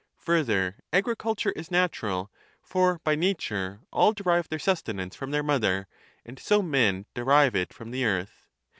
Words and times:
Further, 0.17 0.77
agriculture 0.91 1.51
is 1.51 1.69
natural; 1.69 2.31
for 2.63 2.99
by 3.03 3.13
nature 3.13 3.81
i343 3.83 3.83
b 3.83 3.87
all 3.91 4.13
derive 4.13 4.49
their 4.49 4.57
sustenance 4.57 5.15
from 5.15 5.29
their 5.29 5.43
mother, 5.43 5.85
and 6.25 6.39
so 6.39 6.63
men 6.63 7.05
derive 7.13 7.55
it 7.55 7.71
from 7.71 7.91
the 7.91 8.03
earth. 8.03 8.49